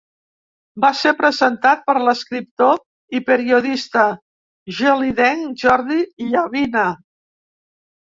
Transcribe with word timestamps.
Va 0.85 0.89
ser 1.01 1.11
presentat 1.19 1.83
per 1.89 1.95
l'escriptor 2.07 2.81
i 3.19 3.23
periodista 3.29 4.09
gelidenc 4.81 5.65
Jordi 5.67 6.03
Llavina. 6.35 6.91